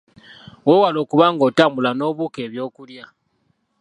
[0.65, 3.05] Weewale okuba nga otambula n’obuuka ebyokulya.